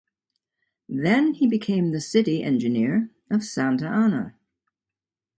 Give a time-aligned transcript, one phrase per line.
[0.89, 4.33] Then he became the City Engineer of Santa Ana.